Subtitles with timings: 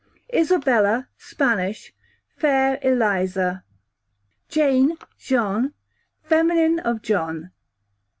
[0.33, 1.93] Isabella, Spanish,
[2.35, 3.63] fair Eliza.
[4.49, 5.75] Jane / Jeanne,
[6.23, 7.49] feminine of John, _q.